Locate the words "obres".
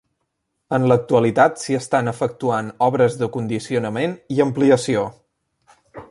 2.89-3.19